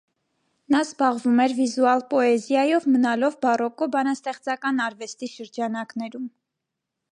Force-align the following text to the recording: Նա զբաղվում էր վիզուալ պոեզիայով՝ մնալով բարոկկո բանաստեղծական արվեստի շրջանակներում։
Նա 0.75 0.79
զբաղվում 0.85 1.41
էր 1.43 1.53
վիզուալ 1.57 2.01
պոեզիայով՝ 2.13 2.89
մնալով 2.95 3.37
բարոկկո 3.45 3.91
բանաստեղծական 3.97 4.83
արվեստի 4.89 5.33
շրջանակներում։ 5.37 6.29